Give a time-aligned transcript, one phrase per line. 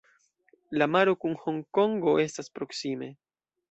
[0.83, 3.17] La maro kun Honkongo estas proksime.